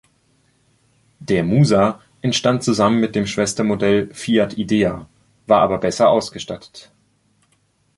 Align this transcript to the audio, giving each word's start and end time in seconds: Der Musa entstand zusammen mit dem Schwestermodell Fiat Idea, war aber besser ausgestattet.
Der 1.19 1.43
Musa 1.43 2.01
entstand 2.21 2.63
zusammen 2.63 2.99
mit 2.99 3.13
dem 3.15 3.27
Schwestermodell 3.27 4.11
Fiat 4.11 4.57
Idea, 4.57 5.07
war 5.45 5.61
aber 5.61 5.77
besser 5.77 6.09
ausgestattet. 6.09 6.91